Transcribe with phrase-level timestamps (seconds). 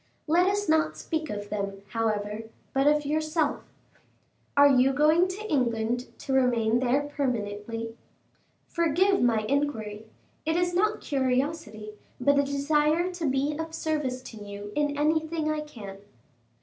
[0.25, 3.61] Let us not speak of them, however; but of yourself.
[4.57, 7.95] Are you going to England to remain there permanently?
[8.65, 10.07] Forgive my inquiry:
[10.43, 15.51] it is not curiosity, but a desire to be of service to you in anything
[15.51, 15.99] I can."